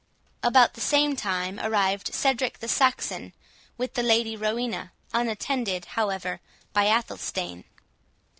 About 0.41 0.73
the 0.73 0.81
same 0.81 1.15
time 1.15 1.59
arrived 1.59 2.11
Cedric 2.11 2.57
the 2.57 2.67
Saxon, 2.67 3.33
with 3.77 3.93
the 3.93 4.01
Lady 4.01 4.35
Rowena, 4.35 4.93
unattended, 5.13 5.85
however, 5.93 6.39
by 6.73 6.85
Athelstane. 6.87 7.65